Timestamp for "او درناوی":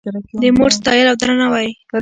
1.11-1.69